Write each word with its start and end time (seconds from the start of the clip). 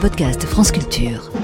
podcast 0.00 0.46
France 0.46 0.72
Culture. 0.72 1.39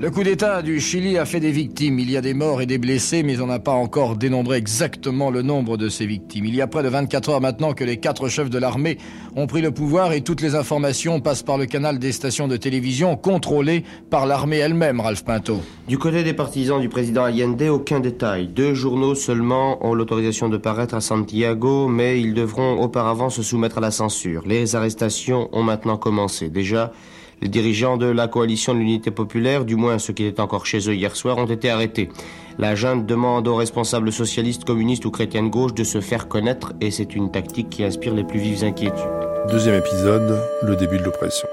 Le 0.00 0.12
coup 0.12 0.22
d'État 0.22 0.62
du 0.62 0.78
Chili 0.78 1.18
a 1.18 1.24
fait 1.24 1.40
des 1.40 1.50
victimes. 1.50 1.98
Il 1.98 2.08
y 2.08 2.16
a 2.16 2.20
des 2.20 2.32
morts 2.32 2.62
et 2.62 2.66
des 2.66 2.78
blessés, 2.78 3.24
mais 3.24 3.40
on 3.40 3.48
n'a 3.48 3.58
pas 3.58 3.72
encore 3.72 4.14
dénombré 4.14 4.56
exactement 4.56 5.28
le 5.28 5.42
nombre 5.42 5.76
de 5.76 5.88
ces 5.88 6.06
victimes. 6.06 6.44
Il 6.44 6.54
y 6.54 6.62
a 6.62 6.68
près 6.68 6.84
de 6.84 6.88
24 6.88 7.30
heures 7.30 7.40
maintenant 7.40 7.72
que 7.72 7.82
les 7.82 7.96
quatre 7.96 8.28
chefs 8.28 8.48
de 8.48 8.58
l'armée 8.58 8.98
ont 9.34 9.48
pris 9.48 9.60
le 9.60 9.72
pouvoir 9.72 10.12
et 10.12 10.20
toutes 10.20 10.40
les 10.40 10.54
informations 10.54 11.18
passent 11.20 11.42
par 11.42 11.58
le 11.58 11.66
canal 11.66 11.98
des 11.98 12.12
stations 12.12 12.46
de 12.46 12.56
télévision 12.56 13.16
contrôlées 13.16 13.82
par 14.08 14.26
l'armée 14.26 14.58
elle-même, 14.58 15.00
Ralph 15.00 15.24
Pinto. 15.24 15.62
Du 15.88 15.98
côté 15.98 16.22
des 16.22 16.32
partisans 16.32 16.80
du 16.80 16.88
président 16.88 17.24
Allende, 17.24 17.60
aucun 17.62 17.98
détail. 17.98 18.46
Deux 18.46 18.74
journaux 18.74 19.16
seulement 19.16 19.84
ont 19.84 19.94
l'autorisation 19.94 20.48
de 20.48 20.58
paraître 20.58 20.94
à 20.94 21.00
Santiago, 21.00 21.88
mais 21.88 22.20
ils 22.20 22.34
devront 22.34 22.80
auparavant 22.80 23.30
se 23.30 23.42
soumettre 23.42 23.78
à 23.78 23.80
la 23.80 23.90
censure. 23.90 24.44
Les 24.46 24.76
arrestations 24.76 25.48
ont 25.50 25.64
maintenant 25.64 25.96
commencé. 25.96 26.50
Déjà, 26.50 26.92
les 27.40 27.48
dirigeants 27.48 27.96
de 27.96 28.06
la 28.06 28.28
coalition 28.28 28.74
de 28.74 28.78
l'unité 28.78 29.10
populaire, 29.10 29.64
du 29.64 29.76
moins 29.76 29.98
ceux 29.98 30.12
qui 30.12 30.24
étaient 30.24 30.40
encore 30.40 30.66
chez 30.66 30.78
eux 30.88 30.94
hier 30.94 31.14
soir, 31.14 31.38
ont 31.38 31.46
été 31.46 31.70
arrêtés. 31.70 32.08
La 32.58 32.74
junte 32.74 33.06
demande 33.06 33.46
aux 33.46 33.54
responsables 33.54 34.10
socialistes, 34.10 34.64
communistes 34.64 35.04
ou 35.04 35.10
chrétiens 35.10 35.44
de 35.44 35.48
gauche 35.48 35.74
de 35.74 35.84
se 35.84 36.00
faire 36.00 36.28
connaître 36.28 36.72
et 36.80 36.90
c'est 36.90 37.14
une 37.14 37.30
tactique 37.30 37.70
qui 37.70 37.84
inspire 37.84 38.14
les 38.14 38.24
plus 38.24 38.40
vives 38.40 38.64
inquiétudes. 38.64 38.98
Deuxième 39.50 39.76
épisode, 39.76 40.42
le 40.62 40.76
début 40.76 40.98
de 40.98 41.04
l'oppression. 41.04 41.48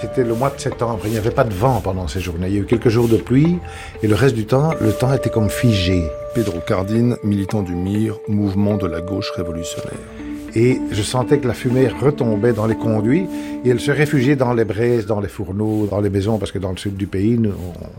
C'était 0.00 0.24
le 0.24 0.34
mois 0.34 0.50
de 0.50 0.60
septembre, 0.60 1.00
il 1.04 1.10
n'y 1.10 1.18
avait 1.18 1.30
pas 1.30 1.44
de 1.44 1.54
vent 1.54 1.80
pendant 1.80 2.06
ces 2.06 2.20
journées. 2.20 2.48
Il 2.48 2.54
y 2.54 2.58
a 2.58 2.60
eu 2.60 2.66
quelques 2.66 2.90
jours 2.90 3.08
de 3.08 3.16
pluie 3.16 3.58
et 4.02 4.06
le 4.06 4.14
reste 4.14 4.34
du 4.34 4.46
temps, 4.46 4.70
le 4.80 4.92
temps 4.92 5.12
était 5.12 5.30
comme 5.30 5.50
figé. 5.50 6.04
Pedro 6.34 6.60
Cardine, 6.60 7.16
militant 7.24 7.62
du 7.62 7.74
MIR, 7.74 8.18
mouvement 8.28 8.76
de 8.76 8.86
la 8.86 9.00
gauche 9.00 9.30
révolutionnaire 9.30 10.25
et 10.54 10.78
je 10.90 11.02
sentais 11.02 11.38
que 11.38 11.46
la 11.46 11.54
fumée 11.54 11.88
retombait 11.88 12.52
dans 12.52 12.66
les 12.66 12.76
conduits 12.76 13.26
et 13.64 13.70
elle 13.70 13.80
se 13.80 13.90
réfugiait 13.90 14.36
dans 14.36 14.54
les 14.54 14.64
braises, 14.64 15.06
dans 15.06 15.20
les 15.20 15.28
fourneaux, 15.28 15.86
dans 15.86 16.00
les 16.00 16.10
maisons, 16.10 16.38
parce 16.38 16.52
que 16.52 16.58
dans 16.58 16.70
le 16.70 16.76
sud 16.76 16.96
du 16.96 17.06
pays, 17.06 17.40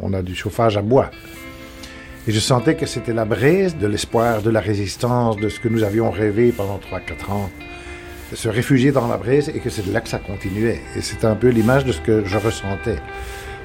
on 0.02 0.14
a 0.14 0.22
du 0.22 0.36
chauffage 0.36 0.78
à 0.78 0.81
bois. 0.81 1.12
Et 2.28 2.31
je 2.31 2.39
sentais 2.39 2.76
que 2.76 2.86
c'était 2.86 3.14
la 3.14 3.26
braise 3.26 3.78
de 3.78 3.88
l'espoir, 3.88 4.42
de 4.42 4.50
la 4.50 4.59
résistance, 4.59 5.38
de 5.38 5.50
ce 5.50 5.59
que 5.59 5.70
nous 5.70 5.84
avions 5.84 6.12
rêvé 6.12 6.52
pendant 6.52 6.78
3-4 6.78 7.31
ans, 7.31 7.50
se 8.34 8.50
réfugier 8.50 8.92
dans 8.92 9.08
la 9.08 9.17
braise 9.17 9.50
et 9.50 9.59
que 9.59 9.70
c'est 9.70 9.88
là 9.88 10.02
que 10.02 10.09
ça 10.09 10.20
continuait. 10.20 10.82
Et 10.98 11.02
c'était 11.02 11.28
un 11.28 11.36
peu 11.36 11.48
l'image 11.50 11.86
de 11.86 11.92
ce 11.92 12.02
que 12.02 12.26
je 12.26 12.38
ressentais. 12.38 12.98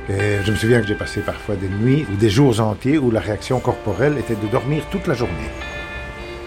Et 0.09 0.45
je 0.45 0.51
me 0.51 0.57
souviens 0.57 0.81
que 0.81 0.87
j'ai 0.87 0.95
passé 0.95 1.21
parfois 1.21 1.57
des 1.57 1.69
nuits 1.69 2.07
ou 2.13 2.17
des 2.17 2.31
jours 2.31 2.61
entiers 2.61 2.99
où 2.99 3.11
la 3.11 3.21
réaction 3.21 3.59
corporelle 3.59 4.19
était 4.19 4.35
de 4.35 4.47
dormir 4.51 4.85
toute 4.91 5.07
la 5.07 5.15
journée. 5.15 5.51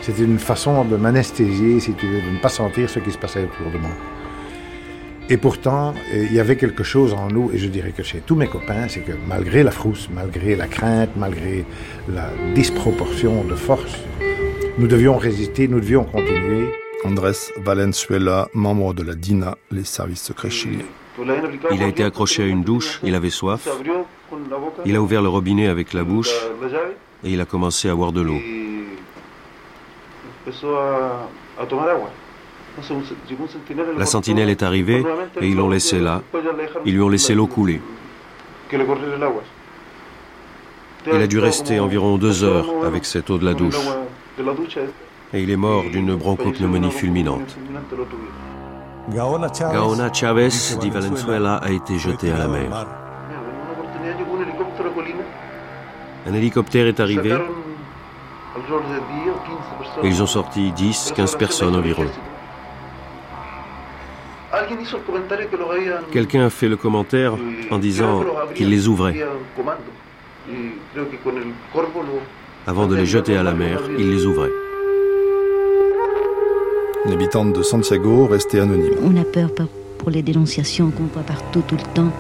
C'était 0.06 0.22
une 0.22 0.38
façon 0.38 0.86
de 0.86 0.98
m'anesthésier, 0.98 1.80
si 1.80 1.94
tu 1.94 2.06
veux, 2.06 2.22
de 2.22 2.30
ne 2.30 2.38
pas 2.38 2.50
sentir 2.50 2.88
ce 2.88 3.00
qui 3.00 3.12
se 3.12 3.18
passait 3.18 3.44
autour 3.44 3.72
de 3.72 3.80
moi. 3.80 3.90
Et 5.32 5.38
pourtant, 5.38 5.96
il 6.14 6.32
y 6.32 6.40
avait 6.40 6.58
quelque 6.58 6.84
chose 6.84 7.12
en 7.16 7.28
nous, 7.30 7.50
et 7.52 7.58
je 7.58 7.66
dirais 7.66 7.92
que 7.92 8.04
chez 8.04 8.20
tous 8.20 8.36
mes 8.36 8.46
copains, 8.46 8.88
c'est 8.88 9.00
que 9.00 9.14
malgré 9.28 9.64
la 9.64 9.72
frousse, 9.72 10.08
malgré 10.14 10.56
la 10.56 10.68
crainte, 10.68 11.10
malgré 11.18 11.66
la 12.08 12.30
disproportion 12.54 13.46
de 13.46 13.56
force, 13.56 13.98
nous 14.78 14.86
devions 14.86 15.18
résister, 15.18 15.68
nous 15.68 15.80
devions 15.80 16.04
continuer. 16.04 16.70
Andrés 17.04 17.32
Valenzuela, 17.58 18.48
membre 18.54 18.94
de 18.94 19.02
la 19.02 19.16
DINA, 19.16 19.58
les 19.72 19.86
services 19.86 20.22
secrets 20.22 20.52
chiliens. 20.52 20.86
Il 21.72 21.82
a 21.82 21.88
été 21.88 22.04
accroché 22.04 22.44
à 22.44 22.46
une 22.46 22.62
douche, 22.62 23.00
il 23.04 23.16
avait 23.16 23.32
soif, 23.32 23.68
il 24.86 24.96
a 24.96 25.02
ouvert 25.02 25.24
le 25.24 25.30
robinet 25.30 25.66
avec 25.66 25.94
la 25.94 26.04
bouche 26.04 26.36
et 27.24 27.32
il 27.32 27.42
a 27.42 27.46
commencé 27.46 27.90
à 27.90 27.96
boire 27.96 28.12
de 28.12 28.22
l'eau. 28.22 28.38
La 33.98 34.06
sentinelle 34.06 34.50
est 34.50 34.64
arrivée 34.64 35.04
et 35.42 35.48
ils 35.48 35.56
l'ont 35.56 35.70
laissé 35.70 36.00
là. 36.00 36.22
Ils 36.86 36.94
lui 36.94 37.02
ont 37.02 37.10
laissé 37.10 37.34
l'eau 37.34 37.48
couler. 37.48 37.82
Il 41.08 41.22
a 41.22 41.28
dû 41.28 41.40
rester 41.40 41.80
environ 41.80 42.18
deux 42.18 42.44
heures 42.44 42.68
avec 42.86 43.06
cette 43.06 43.30
eau 43.30 43.38
de 43.38 43.46
la 43.46 43.54
douche. 43.54 43.78
Et 45.34 45.42
il 45.42 45.50
est 45.50 45.56
mort 45.56 45.84
d'une 45.84 46.16
bronchopneumonie 46.16 46.92
fulminante. 46.92 47.58
Gaona 49.10 50.12
Chavez 50.14 50.50
dit 50.80 50.90
Valenzuela 50.90 51.56
a 51.58 51.72
été 51.72 51.98
jeté 51.98 52.32
à 52.32 52.38
la 52.38 52.48
mer. 52.48 52.88
Un 56.28 56.34
hélicoptère 56.34 56.88
est 56.88 57.00
arrivé 57.00 57.38
et 60.04 60.08
ils 60.08 60.24
ont 60.24 60.28
sorti 60.28 60.72
10, 60.72 61.14
15 61.16 61.36
personnes 61.38 61.76
environ. 61.76 62.06
Quelqu'un 66.12 66.46
a 66.46 66.50
fait 66.50 66.70
le 66.70 66.78
commentaire 66.78 67.34
en 67.70 67.78
disant 67.78 68.24
qu'il 68.54 68.70
les 68.70 68.88
ouvrait. 68.88 69.16
Avant 72.68 72.88
de 72.88 72.96
les 72.96 73.06
jeter 73.06 73.36
à 73.38 73.44
la 73.44 73.54
mer, 73.54 73.82
il 73.98 74.10
les 74.10 74.26
ouvrait. 74.26 74.52
L'habitante 77.06 77.54
de 77.54 77.62
Santiago 77.62 78.26
restait 78.26 78.60
anonyme. 78.60 78.96
On 79.04 79.16
a 79.18 79.24
peur 79.24 79.50
pour 80.00 80.10
les 80.10 80.24
dénonciations 80.24 80.90
qu'on 80.90 81.04
voit 81.04 81.24
partout 81.24 81.62
tout 81.68 81.76
le 81.76 81.94
temps. 81.94 82.12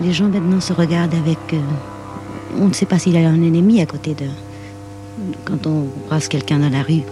Les 0.00 0.12
gens 0.12 0.28
maintenant 0.28 0.60
se 0.60 0.72
regardent 0.72 1.14
avec... 1.14 1.38
Euh, 1.54 1.60
on 2.60 2.68
ne 2.68 2.72
sait 2.72 2.86
pas 2.86 2.98
s'il 2.98 3.14
y 3.14 3.24
a 3.24 3.28
un 3.28 3.42
ennemi 3.42 3.80
à 3.80 3.86
côté 3.86 4.14
d'eux 4.14 4.26
quand 5.44 5.66
on 5.66 5.86
brasse 6.06 6.28
quelqu'un 6.28 6.58
dans 6.58 6.68
la 6.68 6.82
rue, 6.82 7.02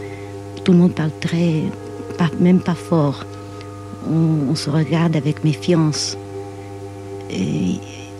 tout 0.65 0.73
le 0.73 0.79
monde 0.79 0.93
parle 0.93 1.11
très, 1.21 1.63
même 2.39 2.61
pas 2.61 2.75
fort. 2.75 3.25
On, 4.11 4.55
se 4.55 4.71
regarde 4.71 5.17
avec 5.17 5.45
méfiance. 5.45 6.17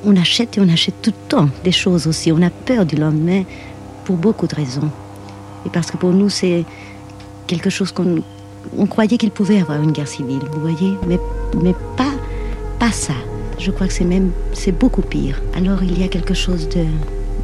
On 0.05 0.17
achète 0.17 0.59
et 0.59 0.61
on 0.61 0.69
achète 0.69 0.95
tout 1.03 1.13
le 1.13 1.29
temps 1.29 1.49
des 1.65 1.73
choses 1.73 2.07
aussi. 2.07 2.33
On 2.33 2.43
a 2.43 2.51
peur 2.51 2.85
du 2.85 2.97
lendemain 2.97 3.43
pour 4.05 4.17
beaucoup 4.17 4.47
de 4.47 4.55
raisons. 4.55 4.91
Et 5.65 5.71
parce 5.71 5.91
que 5.91 5.97
pour 5.97 6.11
nous, 6.11 6.29
c'est 6.29 6.65
quelque 7.47 7.71
chose 7.71 7.93
qu'on 7.93 8.23
on 8.77 8.87
croyait 8.87 9.17
qu'il 9.17 9.31
pouvait 9.31 9.61
avoir 9.61 9.81
une 9.81 9.93
guerre 9.93 10.09
civile, 10.09 10.41
vous 10.53 10.61
voyez, 10.61 10.95
mais, 11.07 11.19
mais 11.63 11.75
pas, 11.97 12.13
pas 12.79 12.91
ça. 12.91 13.15
Je 13.59 13.71
crois 13.71 13.87
que 13.87 13.93
c'est 13.93 14.05
même, 14.05 14.33
c'est 14.53 14.73
beaucoup 14.73 15.03
pire. 15.03 15.41
Alors 15.55 15.83
il 15.83 15.99
y 15.99 16.05
a 16.05 16.09
quelque 16.09 16.35
chose 16.35 16.69
de, 16.69 16.85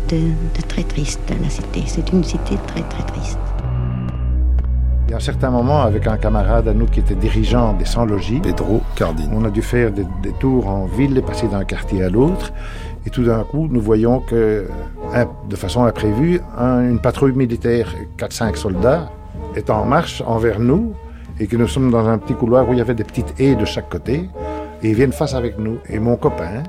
de, 0.08 0.62
très 0.68 0.82
triste, 0.82 1.20
la 1.40 1.48
cité. 1.48 1.82
C'est 1.86 2.12
une 2.12 2.24
cité 2.24 2.56
très, 2.66 2.82
très 2.82 3.02
triste. 3.04 3.38
Il 5.06 5.10
y 5.10 5.14
a 5.14 5.16
un 5.16 5.20
certain 5.20 5.50
moment, 5.50 5.82
avec 5.82 6.06
un 6.06 6.16
camarade 6.16 6.68
à 6.68 6.74
nous 6.74 6.86
qui 6.86 7.00
était 7.00 7.14
dirigeant 7.14 7.74
des 7.74 7.84
sans-logis, 7.84 8.40
Pedro 8.40 8.80
Cardin, 8.96 9.28
on 9.32 9.44
a 9.44 9.50
dû 9.50 9.60
faire 9.60 9.90
des, 9.90 10.32
tours 10.40 10.68
en 10.68 10.86
ville 10.86 11.18
et 11.18 11.22
passer 11.22 11.48
d'un 11.48 11.64
quartier 11.64 12.02
à 12.02 12.08
l'autre. 12.08 12.52
Et 13.04 13.10
tout 13.10 13.24
d'un 13.24 13.42
coup, 13.42 13.68
nous 13.70 13.80
voyons 13.80 14.20
que, 14.20 14.66
de 15.48 15.56
façon 15.56 15.84
imprévue, 15.84 16.40
une 16.58 17.00
patrouille 17.00 17.32
militaire, 17.32 17.92
4-5 18.16 18.56
soldats, 18.56 19.10
est 19.54 19.70
en 19.70 19.84
marche 19.84 20.22
envers 20.26 20.60
nous 20.60 20.94
et 21.40 21.46
que 21.46 21.56
nous 21.56 21.68
sommes 21.68 21.90
dans 21.90 22.06
un 22.06 22.18
petit 22.18 22.34
couloir 22.34 22.68
où 22.68 22.72
il 22.72 22.78
y 22.78 22.80
avait 22.80 22.94
des 22.94 23.04
petites 23.04 23.34
haies 23.38 23.54
de 23.54 23.64
chaque 23.64 23.88
côté. 23.88 24.28
Et 24.82 24.92
viennent 24.94 25.12
face 25.12 25.34
avec 25.34 25.58
nous. 25.58 25.78
Et 25.88 25.98
mon 25.98 26.16
copain, 26.16 26.64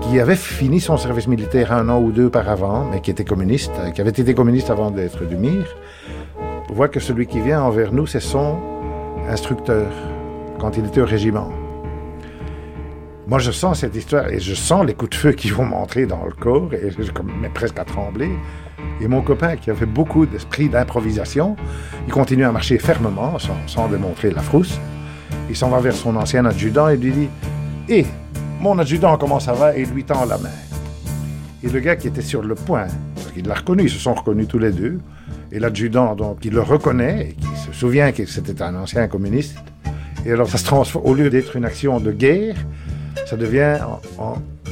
qui 0.00 0.18
avait 0.18 0.36
fini 0.36 0.80
son 0.80 0.96
service 0.96 1.28
militaire 1.28 1.72
un 1.72 1.88
an 1.88 2.00
ou 2.00 2.10
deux 2.10 2.26
auparavant, 2.26 2.84
mais 2.90 3.00
qui 3.00 3.10
était 3.10 3.24
communiste, 3.24 3.72
qui 3.94 4.00
avait 4.00 4.10
été 4.10 4.34
communiste 4.34 4.70
avant 4.70 4.90
d'être 4.90 5.24
du 5.24 5.36
MIR, 5.36 5.64
voit 6.72 6.88
que 6.88 7.00
celui 7.00 7.26
qui 7.26 7.40
vient 7.40 7.62
envers 7.62 7.92
nous, 7.92 8.06
c'est 8.06 8.20
son 8.20 8.58
instructeur, 9.28 9.90
quand 10.58 10.76
il 10.76 10.86
était 10.86 11.00
au 11.00 11.06
régiment. 11.06 11.50
Moi, 13.26 13.38
je 13.38 13.52
sens 13.52 13.80
cette 13.80 13.94
histoire 13.94 14.28
et 14.28 14.40
je 14.40 14.54
sens 14.54 14.84
les 14.84 14.94
coups 14.94 15.10
de 15.10 15.14
feu 15.16 15.32
qui 15.32 15.48
vont 15.50 15.64
m'entrer 15.64 16.06
dans 16.06 16.24
le 16.24 16.32
corps 16.32 16.74
et 16.74 16.90
je 16.90 17.12
mets 17.40 17.48
presque 17.48 17.78
à 17.78 17.84
trembler. 17.84 18.30
Et 19.00 19.06
mon 19.06 19.22
copain, 19.22 19.56
qui 19.56 19.70
avait 19.70 19.86
beaucoup 19.86 20.26
d'esprit 20.26 20.68
d'improvisation, 20.68 21.56
il 22.06 22.12
continue 22.12 22.44
à 22.44 22.52
marcher 22.52 22.78
fermement, 22.78 23.38
sans, 23.38 23.56
sans 23.66 23.88
démontrer 23.88 24.30
la 24.30 24.42
frousse. 24.42 24.78
Il 25.52 25.56
s'en 25.56 25.68
va 25.68 25.80
vers 25.80 25.94
son 25.94 26.16
ancien 26.16 26.46
adjudant 26.46 26.88
et 26.88 26.96
lui 26.96 27.12
dit 27.12 27.28
Hé, 27.86 27.98
eh, 27.98 28.06
mon 28.58 28.78
adjudant, 28.78 29.18
comment 29.18 29.38
ça 29.38 29.52
va 29.52 29.76
Et 29.76 29.84
lui 29.84 30.02
tend 30.02 30.24
la 30.24 30.38
main. 30.38 30.48
Et 31.62 31.68
le 31.68 31.78
gars 31.80 31.94
qui 31.94 32.08
était 32.08 32.22
sur 32.22 32.40
le 32.40 32.54
point, 32.54 32.86
parce 33.14 33.32
qu'il 33.32 33.46
l'a 33.46 33.56
reconnu, 33.56 33.82
ils 33.82 33.90
se 33.90 33.98
sont 33.98 34.14
reconnus 34.14 34.48
tous 34.48 34.58
les 34.58 34.72
deux, 34.72 34.98
et 35.52 35.58
l'adjudant, 35.58 36.14
donc, 36.14 36.38
il 36.46 36.54
le 36.54 36.62
reconnaît, 36.62 37.28
et 37.28 37.32
qui 37.34 37.54
se 37.66 37.70
souvient 37.78 38.12
que 38.12 38.24
c'était 38.24 38.62
un 38.62 38.74
ancien 38.76 39.06
communiste. 39.08 39.58
Et 40.24 40.32
alors, 40.32 40.48
ça 40.48 40.56
se 40.56 40.64
transforme, 40.64 41.04
au 41.04 41.12
lieu 41.12 41.28
d'être 41.28 41.54
une 41.54 41.66
action 41.66 42.00
de 42.00 42.12
guerre, 42.12 42.56
ça 43.26 43.36
devient 43.36 43.76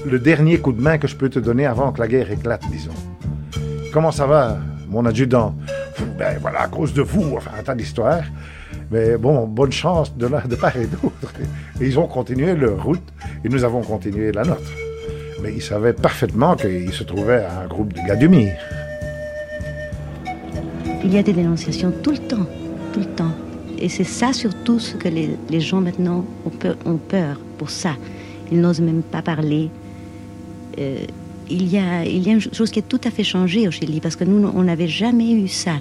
le 0.06 0.18
dernier 0.18 0.60
coup 0.60 0.72
de 0.72 0.80
main 0.80 0.96
que 0.96 1.08
je 1.08 1.14
peux 1.14 1.28
te 1.28 1.38
donner 1.38 1.66
avant 1.66 1.92
que 1.92 2.00
la 2.00 2.08
guerre 2.08 2.30
éclate, 2.30 2.62
disons. 2.72 2.94
Comment 3.92 4.12
ça 4.12 4.24
va, 4.24 4.56
mon 4.88 5.04
adjudant? 5.04 5.54
Ben 6.18 6.38
voilà, 6.40 6.62
à 6.62 6.68
cause 6.68 6.94
de 6.94 7.02
vous, 7.02 7.34
enfin, 7.36 7.50
un 7.58 7.62
tas 7.62 7.74
d'histoires. 7.74 8.24
Mais 8.90 9.16
bon, 9.16 9.46
bonne 9.46 9.70
chance 9.70 10.16
de, 10.16 10.26
de 10.26 10.56
part 10.56 10.76
et 10.76 10.86
d'autre. 10.86 11.32
Ils 11.80 11.98
ont 11.98 12.08
continué 12.08 12.54
leur 12.54 12.82
route 12.82 13.02
et 13.44 13.48
nous 13.48 13.62
avons 13.62 13.82
continué 13.82 14.32
la 14.32 14.44
nôtre. 14.44 14.72
Mais 15.42 15.54
ils 15.54 15.62
savaient 15.62 15.92
parfaitement 15.92 16.56
qu'ils 16.56 16.92
se 16.92 17.04
trouvaient 17.04 17.44
à 17.44 17.60
un 17.60 17.66
groupe 17.66 17.92
de 17.92 18.00
gars 18.06 18.16
du 18.16 18.28
Il 21.04 21.14
y 21.14 21.18
a 21.18 21.22
des 21.22 21.32
dénonciations 21.32 21.92
tout 22.02 22.10
le 22.10 22.18
temps, 22.18 22.46
tout 22.92 23.00
le 23.00 23.06
temps. 23.06 23.32
Et 23.78 23.88
c'est 23.88 24.04
ça 24.04 24.32
surtout 24.32 24.78
ce 24.78 24.96
que 24.96 25.08
les, 25.08 25.60
gens 25.60 25.80
maintenant 25.80 26.26
ont 26.44 26.50
peur, 26.50 26.76
ont 26.84 26.98
peur, 26.98 27.40
pour 27.56 27.70
ça. 27.70 27.96
Ils 28.52 28.60
n'osent 28.60 28.82
même 28.82 29.02
pas 29.02 29.22
parler. 29.22 29.70
Euh, 30.78 30.98
il, 31.48 31.72
y 31.72 31.78
a, 31.78 32.04
il 32.04 32.26
y 32.26 32.30
a 32.30 32.34
une 32.34 32.40
chose 32.40 32.70
qui 32.70 32.80
est 32.80 32.88
tout 32.88 33.00
à 33.04 33.10
fait 33.10 33.24
changée 33.24 33.66
au 33.66 33.70
Chili, 33.70 34.00
parce 34.00 34.16
que 34.16 34.24
nous, 34.24 34.46
on 34.54 34.62
n'avait 34.64 34.88
jamais 34.88 35.32
eu 35.32 35.48
ça. 35.48 35.76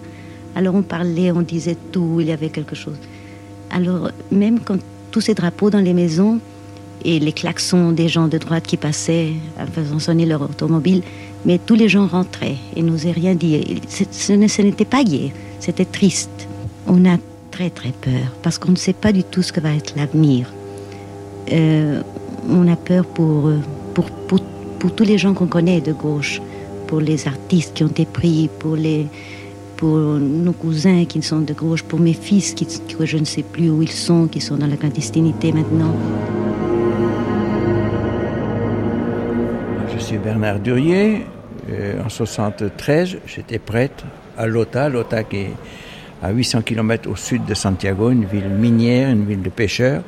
Alors 0.55 0.75
on 0.75 0.81
parlait, 0.81 1.31
on 1.31 1.41
disait 1.41 1.77
tout, 1.91 2.17
il 2.19 2.27
y 2.27 2.31
avait 2.31 2.49
quelque 2.49 2.75
chose. 2.75 2.97
Alors 3.71 4.11
même 4.31 4.59
quand 4.59 4.77
tous 5.11 5.21
ces 5.21 5.33
drapeaux 5.33 5.69
dans 5.69 5.79
les 5.79 5.93
maisons 5.93 6.39
et 7.03 7.19
les 7.19 7.31
klaxons 7.31 7.91
des 7.91 8.07
gens 8.07 8.27
de 8.27 8.37
droite 8.37 8.65
qui 8.65 8.77
passaient 8.77 9.31
en 9.59 9.65
faisant 9.67 9.99
sonner 9.99 10.25
leur 10.25 10.41
automobile, 10.41 11.01
mais 11.45 11.57
tous 11.57 11.75
les 11.75 11.87
gens 11.87 12.07
rentraient 12.07 12.57
et 12.75 12.81
n'osaient 12.81 13.11
rien 13.11 13.35
dire. 13.35 13.63
Ce 13.87 14.61
n'était 14.61 14.85
pas 14.85 15.03
gai, 15.03 15.33
c'était 15.59 15.85
triste. 15.85 16.47
On 16.87 17.05
a 17.05 17.17
très 17.51 17.69
très 17.69 17.91
peur 17.91 18.35
parce 18.43 18.57
qu'on 18.57 18.71
ne 18.71 18.77
sait 18.77 18.93
pas 18.93 19.11
du 19.11 19.23
tout 19.23 19.41
ce 19.41 19.53
que 19.53 19.59
va 19.59 19.73
être 19.73 19.93
l'avenir. 19.95 20.51
Euh, 21.51 22.01
on 22.49 22.67
a 22.67 22.75
peur 22.75 23.05
pour, 23.05 23.51
pour, 23.93 24.05
pour, 24.05 24.39
pour 24.79 24.93
tous 24.93 25.03
les 25.03 25.17
gens 25.17 25.33
qu'on 25.33 25.47
connaît 25.47 25.81
de 25.81 25.93
gauche, 25.93 26.41
pour 26.87 27.01
les 27.01 27.27
artistes 27.27 27.73
qui 27.73 27.83
ont 27.83 27.87
été 27.87 28.05
pris, 28.05 28.49
pour 28.59 28.75
les, 28.75 29.07
pour 29.79 29.97
nos 29.97 30.51
cousins 30.51 31.05
qui 31.05 31.21
sont 31.21 31.39
de 31.39 31.53
gauche, 31.53 31.83
pour 31.83 32.01
mes 32.01 32.11
fils 32.11 32.53
qui, 32.53 32.65
que 32.65 33.05
je 33.05 33.17
ne 33.17 33.23
sais 33.23 33.43
plus 33.43 33.69
où 33.69 33.81
ils 33.81 33.91
sont, 33.91 34.27
qui 34.27 34.41
sont 34.41 34.57
dans 34.57 34.67
la 34.67 34.75
clandestinité 34.75 35.53
maintenant. 35.53 35.95
Je 39.93 39.99
suis 39.99 40.17
Bernard 40.17 40.59
Durier. 40.59 41.25
Euh, 41.71 42.03
en 42.03 42.09
73, 42.09 43.19
j'étais 43.25 43.57
prêtre 43.57 44.03
à 44.37 44.47
Lota, 44.47 44.89
Lota 44.89 45.23
qui 45.23 45.37
est 45.37 45.53
à 46.21 46.31
800 46.31 46.63
km 46.63 47.09
au 47.09 47.15
sud 47.15 47.45
de 47.45 47.53
Santiago, 47.53 48.09
une 48.09 48.25
ville 48.25 48.49
minière, 48.49 49.09
une 49.09 49.23
ville 49.23 49.41
de 49.41 49.49
pêcheurs, 49.49 50.03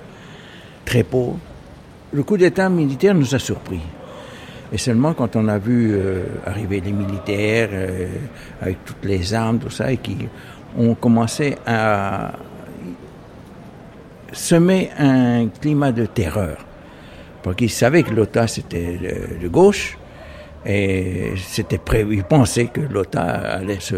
très 0.83 1.03
pauvre. 1.03 1.37
Le 2.11 2.23
coup 2.23 2.35
d'État 2.35 2.67
militaire 2.67 3.15
nous 3.15 3.33
a 3.33 3.39
surpris. 3.39 3.79
Et 4.71 4.77
seulement 4.77 5.13
quand 5.13 5.35
on 5.35 5.47
a 5.47 5.57
vu 5.57 5.91
euh, 5.93 6.23
arriver 6.45 6.79
les 6.79 6.93
militaires 6.93 7.69
euh, 7.73 8.07
avec 8.61 8.83
toutes 8.85 9.03
les 9.03 9.33
armes, 9.33 9.59
tout 9.59 9.69
ça, 9.69 9.91
et 9.91 9.97
qui 9.97 10.17
ont 10.77 10.95
commencé 10.95 11.55
à 11.65 12.31
semer 14.31 14.89
un 14.97 15.47
climat 15.47 15.91
de 15.91 16.05
terreur. 16.05 16.65
Parce 17.43 17.57
qu'ils 17.57 17.71
savaient 17.71 18.03
que 18.03 18.13
l'OTA 18.13 18.47
c'était 18.47 18.97
de, 19.41 19.47
gauche, 19.49 19.97
et 20.65 21.33
c'était 21.35 21.79
prévu, 21.79 22.17
ils 22.17 22.23
pensaient 22.23 22.67
que 22.67 22.81
l'OTA 22.81 23.23
allait 23.23 23.79
se 23.79 23.95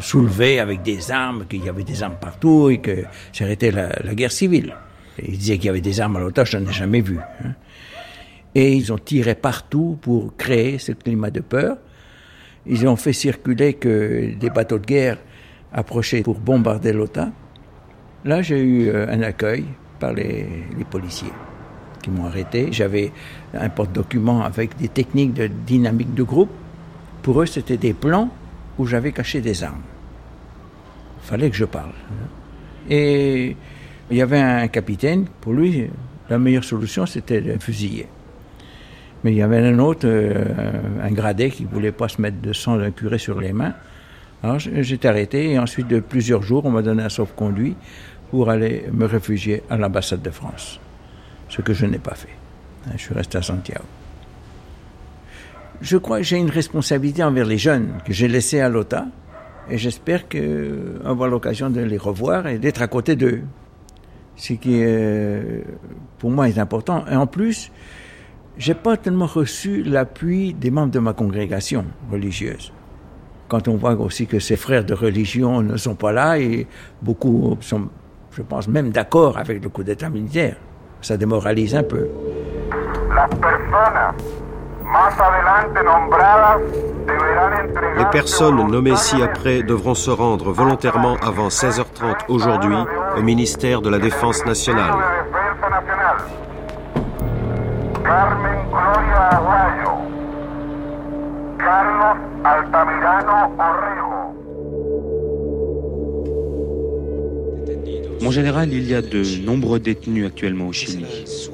soulever 0.00 0.60
avec 0.60 0.82
des 0.82 1.10
armes, 1.10 1.44
qu'il 1.46 1.64
y 1.64 1.68
avait 1.68 1.82
des 1.82 2.02
armes 2.02 2.16
partout 2.18 2.70
et 2.70 2.78
que 2.78 3.04
ça 3.32 3.44
arrêtait 3.44 3.72
la, 3.72 3.88
la 4.02 4.14
guerre 4.14 4.32
civile. 4.32 4.74
Ils 5.22 5.36
disaient 5.36 5.56
qu'il 5.56 5.66
y 5.66 5.70
avait 5.70 5.80
des 5.80 6.00
armes 6.00 6.16
à 6.16 6.20
l'OTA, 6.20 6.44
je 6.44 6.56
n'en 6.56 6.70
ai 6.70 6.72
jamais 6.72 7.00
vu. 7.00 7.18
Hein. 7.44 7.50
Et 8.56 8.72
ils 8.72 8.90
ont 8.90 8.96
tiré 8.96 9.34
partout 9.34 9.98
pour 10.00 10.34
créer 10.34 10.78
ce 10.78 10.92
climat 10.92 11.30
de 11.30 11.40
peur. 11.40 11.76
Ils 12.64 12.88
ont 12.88 12.96
fait 12.96 13.12
circuler 13.12 13.74
que 13.74 14.32
des 14.34 14.48
bateaux 14.48 14.78
de 14.78 14.86
guerre 14.86 15.18
approchaient 15.74 16.22
pour 16.22 16.38
bombarder 16.38 16.94
l'OTAN. 16.94 17.32
Là, 18.24 18.40
j'ai 18.40 18.58
eu 18.58 18.88
euh, 18.88 19.12
un 19.12 19.20
accueil 19.20 19.66
par 20.00 20.14
les, 20.14 20.48
policiers 20.88 21.34
qui 22.02 22.08
m'ont 22.08 22.24
arrêté. 22.24 22.68
J'avais 22.72 23.12
un 23.52 23.68
porte-document 23.68 24.42
avec 24.42 24.74
des 24.78 24.88
techniques 24.88 25.34
de 25.34 25.48
dynamique 25.48 26.14
de 26.14 26.22
groupe. 26.22 26.50
Pour 27.20 27.42
eux, 27.42 27.46
c'était 27.46 27.76
des 27.76 27.92
plans 27.92 28.30
où 28.78 28.86
j'avais 28.86 29.12
caché 29.12 29.42
des 29.42 29.62
armes. 29.64 29.82
Fallait 31.20 31.50
que 31.50 31.56
je 31.56 31.66
parle. 31.66 31.92
Et 32.88 33.54
il 34.10 34.16
y 34.16 34.22
avait 34.22 34.40
un 34.40 34.68
capitaine, 34.68 35.26
pour 35.42 35.52
lui, 35.52 35.90
la 36.30 36.38
meilleure 36.38 36.64
solution, 36.64 37.04
c'était 37.04 37.42
de 37.42 37.58
fusiller. 37.60 38.06
Mais 39.26 39.32
il 39.32 39.38
y 39.38 39.42
avait 39.42 39.58
un 39.58 39.80
autre, 39.80 40.06
euh, 40.06 40.44
un 41.02 41.10
gradé, 41.10 41.50
qui 41.50 41.64
ne 41.64 41.68
voulait 41.68 41.90
pas 41.90 42.06
se 42.06 42.22
mettre 42.22 42.40
de 42.40 42.52
sang 42.52 42.76
d'un 42.76 42.92
curé 42.92 43.18
sur 43.18 43.40
les 43.40 43.52
mains. 43.52 43.74
Alors 44.40 44.60
j'étais 44.60 45.08
arrêté 45.08 45.50
et 45.50 45.58
ensuite 45.58 45.88
de 45.88 45.98
plusieurs 45.98 46.42
jours, 46.42 46.64
on 46.64 46.70
m'a 46.70 46.80
donné 46.80 47.02
un 47.02 47.08
sauf-conduit 47.08 47.74
pour 48.30 48.50
aller 48.50 48.84
me 48.92 49.04
réfugier 49.04 49.64
à 49.68 49.76
l'ambassade 49.76 50.22
de 50.22 50.30
France. 50.30 50.78
Ce 51.48 51.60
que 51.60 51.74
je 51.74 51.86
n'ai 51.86 51.98
pas 51.98 52.14
fait. 52.14 52.36
Hein, 52.86 52.92
je 52.96 53.02
suis 53.02 53.14
resté 53.14 53.38
à 53.38 53.42
Santiago. 53.42 53.82
Je 55.80 55.96
crois 55.96 56.18
que 56.18 56.22
j'ai 56.22 56.38
une 56.38 56.50
responsabilité 56.50 57.24
envers 57.24 57.46
les 57.46 57.58
jeunes 57.58 57.94
que 58.04 58.12
j'ai 58.12 58.28
laissés 58.28 58.60
à 58.60 58.68
l'OTA 58.68 59.06
et 59.68 59.76
j'espère 59.76 60.22
avoir 61.04 61.28
l'occasion 61.28 61.68
de 61.68 61.80
les 61.80 61.98
revoir 61.98 62.46
et 62.46 62.60
d'être 62.60 62.80
à 62.80 62.86
côté 62.86 63.16
d'eux. 63.16 63.40
Ce 64.36 64.52
qui, 64.52 64.84
pour 66.18 66.30
moi, 66.30 66.48
est 66.48 66.58
important. 66.58 67.04
Et 67.10 67.16
en 67.16 67.26
plus, 67.26 67.72
j'ai 68.58 68.74
pas 68.74 68.96
tellement 68.96 69.26
reçu 69.26 69.82
l'appui 69.82 70.54
des 70.54 70.70
membres 70.70 70.92
de 70.92 70.98
ma 70.98 71.12
congrégation 71.12 71.84
religieuse. 72.10 72.72
Quand 73.48 73.68
on 73.68 73.76
voit 73.76 73.92
aussi 73.92 74.26
que 74.26 74.38
ces 74.38 74.56
frères 74.56 74.84
de 74.84 74.94
religion 74.94 75.62
ne 75.62 75.76
sont 75.76 75.94
pas 75.94 76.12
là 76.12 76.38
et 76.38 76.66
beaucoup 77.02 77.56
sont, 77.60 77.88
je 78.32 78.42
pense, 78.42 78.66
même 78.66 78.90
d'accord 78.90 79.38
avec 79.38 79.62
le 79.62 79.68
coup 79.68 79.84
d'État 79.84 80.08
militaire, 80.08 80.56
ça 81.00 81.16
démoralise 81.16 81.74
un 81.74 81.82
peu. 81.82 82.08
Les 87.98 88.04
personnes 88.06 88.66
nommées 88.70 88.96
ci-après 88.96 89.62
devront 89.62 89.94
se 89.94 90.10
rendre 90.10 90.50
volontairement 90.50 91.16
avant 91.22 91.48
16h30 91.48 92.26
aujourd'hui 92.28 92.76
au 93.16 93.22
ministère 93.22 93.80
de 93.82 93.90
la 93.90 93.98
Défense 93.98 94.44
nationale. 94.44 94.94
Carlos 99.28 99.66
Altamirano 102.44 103.38
Orrego. 103.58 104.36
Mon 108.20 108.30
général, 108.30 108.72
il 108.72 108.88
y 108.88 108.94
a 108.94 109.02
de 109.02 109.44
nombreux 109.44 109.80
détenus 109.80 110.26
actuellement 110.26 110.68
au 110.68 110.72
Chili. 110.72 111.06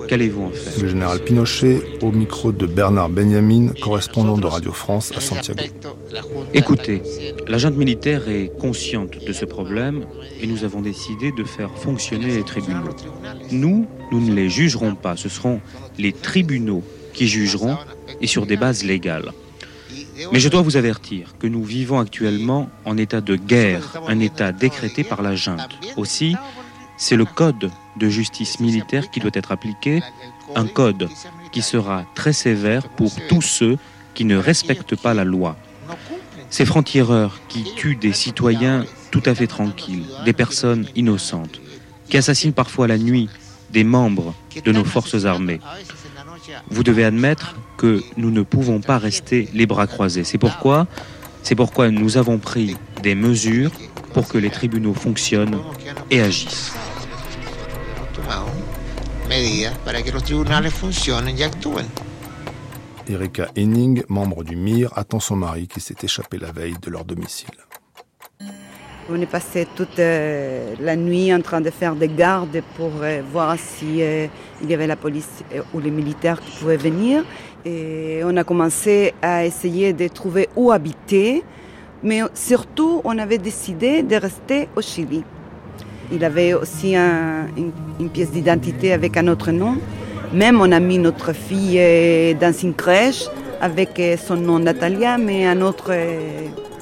Qu'allez-vous 0.06 0.42
en 0.44 0.50
faire? 0.50 0.82
Le 0.82 0.88
général 0.88 1.20
Pinochet, 1.20 1.80
au 2.02 2.12
micro 2.12 2.52
de 2.52 2.66
Bernard 2.66 3.08
Benjamin, 3.08 3.68
correspondant 3.80 4.36
de 4.36 4.46
Radio 4.46 4.72
France 4.72 5.10
à 5.16 5.20
Santiago. 5.20 5.62
Écoutez, 6.52 7.02
la 7.48 7.56
junte 7.56 7.76
militaire 7.76 8.28
est 8.28 8.52
consciente 8.60 9.18
de 9.24 9.32
ce 9.32 9.46
problème 9.46 10.04
et 10.42 10.46
nous 10.46 10.64
avons 10.64 10.82
décidé 10.82 11.32
de 11.32 11.44
faire 11.44 11.70
fonctionner 11.70 12.36
les 12.36 12.42
tribunaux. 12.42 12.94
Nous, 13.50 13.86
nous 14.10 14.20
ne 14.20 14.34
les 14.34 14.50
jugerons 14.50 14.94
pas, 14.94 15.16
ce 15.16 15.30
seront 15.30 15.60
les 15.98 16.12
tribunaux 16.12 16.82
qui 17.12 17.28
jugeront 17.28 17.76
et 18.20 18.26
sur 18.26 18.46
des 18.46 18.56
bases 18.56 18.84
légales. 18.84 19.32
Mais 20.32 20.40
je 20.40 20.48
dois 20.48 20.62
vous 20.62 20.76
avertir 20.76 21.34
que 21.38 21.46
nous 21.46 21.64
vivons 21.64 21.98
actuellement 21.98 22.70
en 22.84 22.96
état 22.96 23.20
de 23.20 23.36
guerre, 23.36 24.00
un 24.08 24.20
état 24.20 24.52
décrété 24.52 25.04
par 25.04 25.22
la 25.22 25.34
junte. 25.34 25.78
Aussi, 25.96 26.36
c'est 26.96 27.16
le 27.16 27.24
code 27.24 27.70
de 27.96 28.08
justice 28.08 28.60
militaire 28.60 29.10
qui 29.10 29.20
doit 29.20 29.30
être 29.34 29.52
appliqué, 29.52 30.02
un 30.54 30.66
code 30.66 31.08
qui 31.50 31.62
sera 31.62 32.04
très 32.14 32.32
sévère 32.32 32.88
pour 32.88 33.12
tous 33.28 33.42
ceux 33.42 33.78
qui 34.14 34.24
ne 34.24 34.36
respectent 34.36 34.96
pas 34.96 35.14
la 35.14 35.24
loi. 35.24 35.56
Ces 36.50 36.66
francs-tireurs 36.66 37.40
qui 37.48 37.64
tuent 37.74 37.96
des 37.96 38.12
citoyens 38.12 38.84
tout 39.10 39.22
à 39.26 39.34
fait 39.34 39.46
tranquilles, 39.46 40.04
des 40.24 40.32
personnes 40.32 40.86
innocentes, 40.94 41.60
qui 42.08 42.16
assassinent 42.16 42.52
parfois 42.52 42.86
la 42.86 42.98
nuit 42.98 43.28
des 43.70 43.84
membres 43.84 44.34
de 44.64 44.72
nos 44.72 44.84
forces 44.84 45.24
armées. 45.24 45.60
Vous 46.70 46.82
devez 46.82 47.04
admettre 47.04 47.56
que 47.76 48.02
nous 48.16 48.30
ne 48.30 48.42
pouvons 48.42 48.80
pas 48.80 48.98
rester 48.98 49.48
les 49.54 49.66
bras 49.66 49.86
croisés. 49.86 50.24
C'est 50.24 50.38
pourquoi, 50.38 50.86
nous 51.90 52.16
avons 52.16 52.38
pris 52.38 52.76
des 53.02 53.14
mesures 53.14 53.72
pour 54.14 54.28
que 54.28 54.38
les 54.38 54.50
tribunaux 54.50 54.94
fonctionnent 54.94 55.58
et 56.10 56.20
agissent. 56.20 56.72
Erika 63.08 63.48
Henning, 63.56 64.02
membre 64.08 64.44
du 64.44 64.56
MIR, 64.56 64.96
attend 64.96 65.20
son 65.20 65.36
mari 65.36 65.66
qui 65.66 65.80
s'est 65.80 65.96
échappé 66.02 66.38
la 66.38 66.52
veille 66.52 66.76
de 66.80 66.90
leur 66.90 67.04
domicile. 67.04 67.50
On 69.10 69.20
est 69.20 69.26
passé 69.26 69.66
toute 69.74 69.98
euh, 69.98 70.74
la 70.80 70.94
nuit 70.94 71.34
en 71.34 71.40
train 71.40 71.60
de 71.60 71.70
faire 71.70 71.96
des 71.96 72.06
gardes 72.06 72.62
pour 72.76 72.92
euh, 73.02 73.20
voir 73.32 73.56
si 73.58 74.00
euh, 74.00 74.28
il 74.62 74.70
y 74.70 74.74
avait 74.74 74.86
la 74.86 74.94
police 74.94 75.42
ou 75.74 75.80
les 75.80 75.90
militaires 75.90 76.40
qui 76.40 76.56
pouvaient 76.56 76.76
venir. 76.76 77.24
Et 77.64 78.20
on 78.24 78.36
a 78.36 78.44
commencé 78.44 79.12
à 79.20 79.44
essayer 79.44 79.92
de 79.92 80.06
trouver 80.06 80.48
où 80.54 80.70
habiter, 80.70 81.42
mais 82.04 82.20
surtout 82.32 83.00
on 83.02 83.18
avait 83.18 83.38
décidé 83.38 84.04
de 84.04 84.14
rester 84.14 84.68
au 84.76 84.80
Chili. 84.80 85.24
Il 86.12 86.24
avait 86.24 86.54
aussi 86.54 86.94
une, 86.94 87.72
une, 87.98 88.08
pièce 88.08 88.30
d'identité 88.30 88.92
avec 88.92 89.16
un 89.16 89.26
autre 89.26 89.50
nom. 89.50 89.78
Même 90.32 90.60
on 90.60 90.70
a 90.70 90.78
mis 90.78 90.98
notre 90.98 91.32
fille 91.32 92.34
dans 92.40 92.52
une 92.52 92.74
crèche 92.74 93.24
avec 93.60 94.00
son 94.24 94.36
nom 94.36 94.58
Natalia, 94.58 95.18
mais 95.18 95.46
un 95.46 95.60
autre 95.60 95.92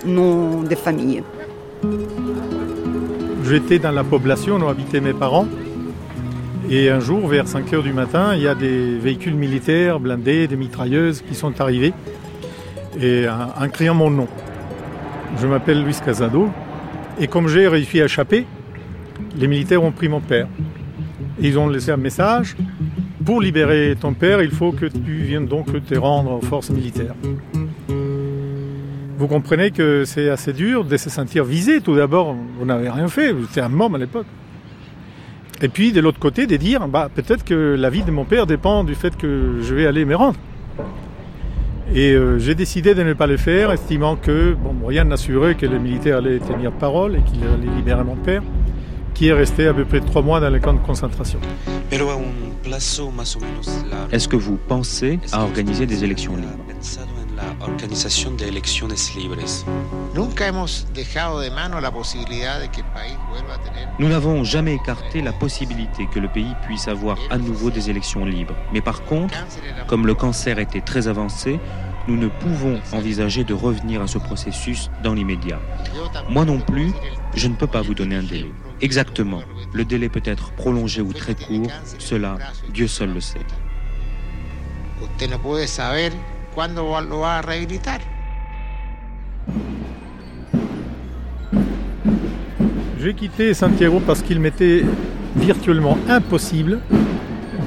nom 0.04 0.62
de 0.62 0.74
famille. 0.74 1.22
J'étais 3.44 3.78
dans 3.78 3.90
la 3.90 4.04
population 4.04 4.58
où 4.58 4.68
habitaient 4.68 5.00
mes 5.00 5.12
parents. 5.12 5.46
Et 6.70 6.88
un 6.88 7.00
jour, 7.00 7.26
vers 7.26 7.49
5 7.49 7.72
heures 7.72 7.82
du 7.82 7.92
matin, 7.92 8.34
il 8.37 8.42
y 8.42 8.49
a 8.49 8.54
des 8.54 8.96
véhicules 8.96 9.34
militaires 9.34 9.99
blindés, 9.99 10.46
des 10.46 10.54
mitrailleuses 10.54 11.20
qui 11.22 11.34
sont 11.34 11.60
arrivés, 11.60 11.92
et 13.00 13.26
en, 13.28 13.68
criant 13.68 13.94
mon 13.94 14.08
nom. 14.08 14.28
Je 15.40 15.49
m'appelle 15.49 15.82
Luis 15.82 15.96
Casado, 16.04 16.49
et 17.18 17.26
comme 17.26 17.49
j'ai 17.49 17.66
réussi 17.66 18.00
à 18.00 18.04
échapper, 18.04 18.46
les 19.37 19.49
militaires 19.49 19.82
ont 19.82 19.90
pris 19.90 20.08
mon 20.08 20.20
père. 20.20 20.46
ils 21.40 21.58
ont 21.58 21.68
laissé 21.68 21.90
un 21.90 21.96
message. 21.96 22.56
Pour 23.25 23.40
libérer 23.40 23.96
ton 24.00 24.12
père, 24.12 24.40
il 24.40 24.50
faut 24.50 24.70
que 24.70 24.87
tu 24.87 25.12
viennes 25.12 25.46
donc 25.46 25.66
te 25.87 25.99
rendre 25.99 26.32
aux 26.32 26.40
forces 26.40 26.70
militaires. 26.70 27.14
Vous 29.20 29.28
comprenez 29.28 29.70
que 29.70 30.06
c'est 30.06 30.30
assez 30.30 30.54
dur 30.54 30.82
de 30.82 30.96
se 30.96 31.10
sentir 31.10 31.44
visé. 31.44 31.82
Tout 31.82 31.94
d'abord, 31.94 32.34
vous 32.58 32.64
n'avez 32.64 32.88
rien 32.88 33.06
fait, 33.06 33.32
vous 33.32 33.44
étiez 33.44 33.60
un 33.60 33.68
môme 33.68 33.94
à 33.94 33.98
l'époque. 33.98 34.24
Et 35.60 35.68
puis 35.68 35.92
de 35.92 36.00
l'autre 36.00 36.18
côté, 36.18 36.46
de 36.46 36.56
dire, 36.56 36.88
bah, 36.88 37.10
peut-être 37.14 37.44
que 37.44 37.76
la 37.78 37.90
vie 37.90 38.02
de 38.02 38.10
mon 38.10 38.24
père 38.24 38.46
dépend 38.46 38.82
du 38.82 38.94
fait 38.94 39.14
que 39.18 39.58
je 39.60 39.74
vais 39.74 39.84
aller 39.86 40.06
me 40.06 40.16
rendre. 40.16 40.38
Et 41.94 42.12
euh, 42.12 42.38
j'ai 42.38 42.54
décidé 42.54 42.94
de 42.94 43.02
ne 43.02 43.12
pas 43.12 43.26
le 43.26 43.36
faire, 43.36 43.70
estimant 43.72 44.16
que 44.16 44.54
bon, 44.54 44.86
rien 44.86 45.04
n'assurait 45.04 45.54
que 45.54 45.66
les 45.66 45.78
militaires 45.78 46.16
allaient 46.16 46.38
tenir 46.38 46.72
parole 46.72 47.16
et 47.16 47.20
qu'ils 47.20 47.44
allaient 47.44 47.76
libérer 47.76 48.04
mon 48.04 48.16
père, 48.16 48.42
qui 49.12 49.28
est 49.28 49.34
resté 49.34 49.66
à 49.66 49.74
peu 49.74 49.84
près 49.84 50.00
trois 50.00 50.22
mois 50.22 50.40
dans 50.40 50.48
les 50.48 50.60
camps 50.60 50.72
de 50.72 50.78
concentration. 50.78 51.40
Est-ce 54.12 54.28
que 54.28 54.36
vous 54.36 54.58
pensez 54.66 55.18
à 55.30 55.42
organiser 55.42 55.84
des 55.84 56.04
élections 56.04 56.36
libres? 56.36 57.19
Nous 63.99 64.09
n'avons 64.09 64.44
jamais 64.44 64.75
écarté 64.75 65.20
la 65.23 65.32
possibilité 65.32 66.06
que 66.12 66.18
le 66.18 66.28
pays 66.28 66.54
puisse 66.62 66.88
avoir 66.88 67.18
à 67.30 67.38
nouveau 67.38 67.70
des 67.70 67.90
élections 67.90 68.25
libres. 68.25 68.54
Mais 68.73 68.80
par 68.80 69.04
contre, 69.04 69.35
comme 69.87 70.06
le 70.06 70.14
cancer 70.14 70.59
était 70.59 70.80
très 70.80 71.09
avancé, 71.09 71.61
nous 72.09 72.16
ne 72.16 72.28
pouvons 72.28 72.80
envisager 72.92 73.44
de 73.44 73.54
revenir 73.54 74.02
à 74.02 74.06
ce 74.06 74.18
processus 74.18 74.90
dans 75.02 75.14
l'immédiat. 75.14 75.61
Moi 76.28 76.44
non 76.44 76.61
plus, 76.61 76.92
je 77.35 77.47
ne 77.47 77.54
peux 77.54 77.66
pas 77.66 77.82
vous 77.82 77.94
donner 77.94 78.16
un 78.16 78.23
délai. 78.23 78.50
Exactement. 78.80 79.42
Le 79.73 79.85
délai 79.85 80.09
peut 80.09 80.23
être 80.25 80.52
prolongé 80.52 81.02
ou 81.02 81.12
très 81.12 81.35
court, 81.35 81.70
cela, 81.99 82.38
Dieu 82.73 82.88
seul 82.88 83.12
le 83.12 83.20
sait. 83.20 83.38
J'ai 93.02 93.14
quitté 93.14 93.54
Santiago 93.54 94.00
parce 94.07 94.21
qu'il 94.23 94.40
m'était 94.40 94.85
virtuellement 95.37 95.97
impossible 96.09 96.80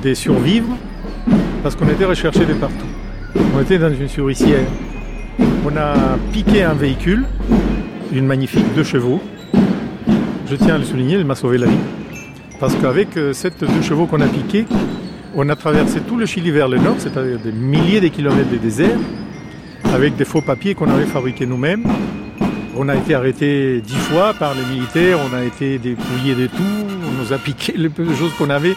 de 0.03 0.13
survivre 0.13 0.77
parce 1.63 1.75
qu'on 1.75 1.87
était 1.87 2.05
recherché 2.05 2.45
de 2.45 2.53
partout. 2.53 2.85
On 3.55 3.61
était 3.61 3.79
dans 3.79 3.93
une 3.93 4.09
souricière. 4.09 4.65
On 5.65 5.75
a 5.77 6.17
piqué 6.31 6.63
un 6.63 6.73
véhicule, 6.73 7.25
une 8.11 8.25
magnifique 8.25 8.65
deux 8.75 8.83
chevaux. 8.83 9.21
Je 10.47 10.55
tiens 10.55 10.75
à 10.75 10.77
le 10.77 10.83
souligner, 10.83 11.17
il 11.17 11.25
m'a 11.25 11.35
sauvé 11.35 11.57
la 11.57 11.67
vie. 11.67 11.77
Parce 12.59 12.75
qu'avec 12.75 13.15
euh, 13.17 13.33
cette 13.33 13.61
deux 13.61 13.81
chevaux 13.81 14.05
qu'on 14.05 14.21
a 14.21 14.27
piqué, 14.27 14.65
on 15.35 15.49
a 15.49 15.55
traversé 15.55 15.99
tout 16.01 16.17
le 16.17 16.25
Chili 16.25 16.51
vers 16.51 16.67
le 16.67 16.77
nord, 16.77 16.95
c'est-à-dire 16.97 17.39
des 17.39 17.51
milliers 17.51 18.01
de 18.01 18.07
kilomètres 18.07 18.49
de 18.49 18.57
désert, 18.57 18.97
avec 19.93 20.15
des 20.15 20.25
faux 20.25 20.41
papiers 20.41 20.75
qu'on 20.75 20.89
avait 20.89 21.05
fabriqués 21.05 21.45
nous-mêmes. 21.45 21.83
On 22.75 22.89
a 22.89 22.95
été 22.95 23.13
arrêté 23.13 23.81
dix 23.81 23.95
fois 23.95 24.33
par 24.33 24.53
les 24.55 24.63
militaires, 24.73 25.19
on 25.29 25.35
a 25.35 25.43
été 25.43 25.77
dépouillé 25.77 26.35
de 26.35 26.47
tout, 26.47 26.61
on 26.61 27.21
nous 27.21 27.33
a 27.33 27.37
piqué 27.37 27.73
les 27.75 27.89
peu 27.89 28.03
de 28.03 28.13
choses 28.13 28.33
qu'on 28.33 28.49
avait. 28.49 28.75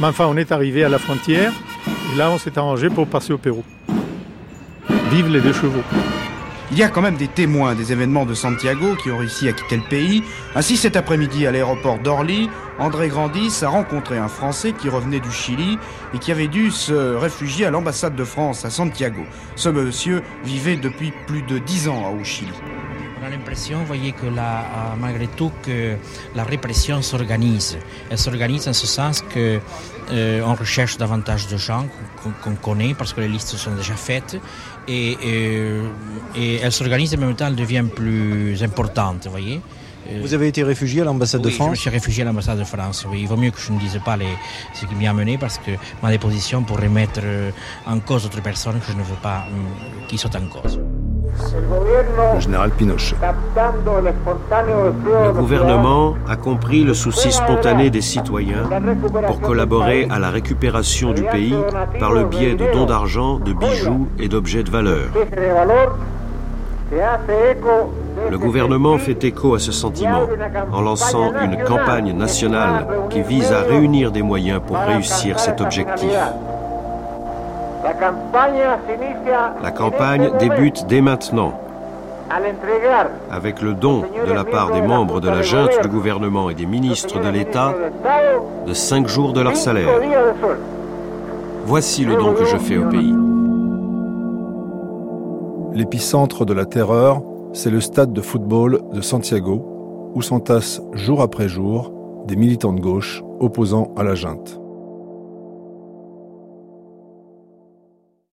Mais 0.00 0.06
enfin, 0.06 0.26
on 0.28 0.36
est 0.36 0.52
arrivé 0.52 0.84
à 0.84 0.88
la 0.88 0.98
frontière 0.98 1.52
et 2.12 2.18
là, 2.18 2.30
on 2.30 2.38
s'est 2.38 2.58
arrangé 2.58 2.88
pour 2.88 3.06
passer 3.06 3.32
au 3.32 3.38
Pérou. 3.38 3.64
Vive 5.10 5.28
les 5.28 5.40
deux 5.40 5.52
chevaux. 5.52 5.82
Il 6.72 6.78
y 6.78 6.82
a 6.82 6.88
quand 6.88 7.00
même 7.00 7.16
des 7.16 7.28
témoins 7.28 7.76
des 7.76 7.92
événements 7.92 8.26
de 8.26 8.34
Santiago 8.34 8.96
qui 8.96 9.10
ont 9.10 9.18
réussi 9.18 9.48
à 9.48 9.52
quitter 9.52 9.76
le 9.76 9.88
pays. 9.88 10.24
Ainsi, 10.56 10.76
cet 10.76 10.96
après-midi, 10.96 11.46
à 11.46 11.52
l'aéroport 11.52 12.00
d'Orly, 12.00 12.50
André 12.80 13.08
Grandis 13.08 13.62
a 13.62 13.68
rencontré 13.68 14.18
un 14.18 14.26
Français 14.26 14.72
qui 14.72 14.88
revenait 14.88 15.20
du 15.20 15.30
Chili 15.30 15.78
et 16.12 16.18
qui 16.18 16.32
avait 16.32 16.48
dû 16.48 16.72
se 16.72 17.14
réfugier 17.14 17.66
à 17.66 17.70
l'ambassade 17.70 18.16
de 18.16 18.24
France 18.24 18.64
à 18.64 18.70
Santiago. 18.70 19.22
Ce 19.54 19.68
monsieur 19.68 20.22
vivait 20.44 20.76
depuis 20.76 21.12
plus 21.28 21.42
de 21.42 21.58
dix 21.58 21.88
ans 21.88 22.12
au 22.20 22.24
Chili. 22.24 22.52
A 23.26 23.28
l'impression, 23.28 23.80
vous 23.80 23.86
voyez, 23.86 24.12
que 24.12 24.26
euh, 24.26 24.40
malgré 25.00 25.26
tout, 25.26 25.50
que 25.64 25.96
la 26.36 26.44
répression 26.44 27.02
s'organise. 27.02 27.76
Elle 28.08 28.18
s'organise 28.18 28.68
en 28.68 28.72
ce 28.72 28.86
sens 28.86 29.20
que 29.20 29.58
euh, 30.12 30.42
on 30.44 30.54
recherche 30.54 30.96
davantage 30.96 31.48
de 31.48 31.56
gens 31.56 31.86
qu'on 32.44 32.54
connaît 32.54 32.94
parce 32.94 33.12
que 33.12 33.20
les 33.20 33.26
listes 33.26 33.56
sont 33.56 33.74
déjà 33.74 33.94
faites 33.94 34.38
et, 34.86 35.18
euh, 35.24 35.88
et 36.36 36.56
elle 36.58 36.70
s'organise 36.70 37.14
et 37.14 37.16
en 37.16 37.20
même 37.20 37.34
temps 37.34 37.48
elle 37.48 37.56
devient 37.56 37.84
plus 37.92 38.62
importante, 38.62 39.24
vous 39.24 39.32
voyez. 39.32 39.60
Euh, 40.08 40.20
vous 40.22 40.32
avez 40.32 40.46
été 40.46 40.62
réfugié 40.62 41.02
à 41.02 41.04
l'ambassade 41.04 41.42
de 41.42 41.50
France 41.50 41.66
Je 41.66 41.70
me 41.72 41.76
suis 41.76 41.90
réfugié 41.90 42.22
à 42.22 42.26
l'ambassade 42.26 42.60
de 42.60 42.64
France. 42.64 43.04
Oui, 43.10 43.22
il 43.22 43.26
vaut 43.26 43.36
mieux 43.36 43.50
que 43.50 43.60
je 43.60 43.72
ne 43.72 43.80
dise 43.80 44.00
pas 44.04 44.16
les, 44.16 44.36
ce 44.72 44.86
qui 44.86 44.94
m'y 44.94 45.08
a 45.08 45.12
mené 45.12 45.36
parce 45.36 45.58
que 45.58 45.72
ma 46.00 46.12
déposition 46.12 46.62
pourrait 46.62 46.88
mettre 46.88 47.22
en 47.86 47.98
cause 47.98 48.22
d'autres 48.22 48.42
personnes 48.42 48.78
que 48.78 48.92
je 48.92 48.96
ne 48.96 49.02
veux 49.02 49.20
pas 49.20 49.48
qui 50.06 50.16
sont 50.16 50.30
en 50.36 50.46
cause. 50.46 50.78
Le 52.34 52.40
général 52.40 52.70
Pinochet. 52.70 53.16
Le 55.24 55.32
gouvernement 55.32 56.14
a 56.28 56.36
compris 56.36 56.84
le 56.84 56.94
souci 56.94 57.32
spontané 57.32 57.90
des 57.90 58.00
citoyens 58.00 58.68
pour 59.26 59.40
collaborer 59.40 60.06
à 60.10 60.18
la 60.18 60.30
récupération 60.30 61.12
du 61.12 61.22
pays 61.22 61.56
par 61.98 62.12
le 62.12 62.24
biais 62.24 62.54
de 62.54 62.72
dons 62.72 62.86
d'argent, 62.86 63.38
de 63.38 63.52
bijoux 63.52 64.08
et 64.18 64.28
d'objets 64.28 64.62
de 64.62 64.70
valeur. 64.70 65.08
Le 68.30 68.38
gouvernement 68.38 68.96
fait 68.98 69.24
écho 69.24 69.54
à 69.54 69.58
ce 69.58 69.72
sentiment 69.72 70.26
en 70.72 70.80
lançant 70.80 71.32
une 71.42 71.62
campagne 71.64 72.12
nationale 72.12 72.86
qui 73.10 73.22
vise 73.22 73.52
à 73.52 73.62
réunir 73.62 74.12
des 74.12 74.22
moyens 74.22 74.60
pour 74.64 74.76
réussir 74.76 75.38
cet 75.38 75.60
objectif. 75.60 76.16
La 79.62 79.70
campagne 79.70 80.30
débute 80.38 80.86
dès 80.86 81.00
maintenant 81.00 81.52
avec 83.30 83.62
le 83.62 83.74
don 83.74 84.02
de 84.26 84.32
la 84.32 84.44
part 84.44 84.72
des 84.72 84.82
membres 84.82 85.20
de 85.20 85.28
la 85.28 85.42
junte 85.42 85.80
du 85.82 85.88
gouvernement 85.88 86.50
et 86.50 86.54
des 86.54 86.66
ministres 86.66 87.20
de 87.20 87.28
l'État 87.28 87.74
de 88.66 88.72
cinq 88.72 89.06
jours 89.06 89.32
de 89.32 89.40
leur 89.40 89.56
salaire. 89.56 90.00
Voici 91.64 92.04
le 92.04 92.16
don 92.16 92.34
que 92.34 92.44
je 92.44 92.56
fais 92.56 92.78
au 92.78 92.88
pays. 92.88 93.14
L'épicentre 95.72 96.44
de 96.44 96.54
la 96.54 96.64
terreur, 96.64 97.22
c'est 97.52 97.70
le 97.70 97.80
stade 97.80 98.12
de 98.12 98.20
football 98.20 98.80
de 98.92 99.00
Santiago, 99.00 100.10
où 100.14 100.22
s'entassent 100.22 100.80
jour 100.92 101.20
après 101.20 101.48
jour 101.48 101.92
des 102.26 102.36
militants 102.36 102.72
de 102.72 102.80
gauche 102.80 103.22
opposant 103.40 103.92
à 103.96 104.02
la 104.02 104.14
junte. 104.14 104.60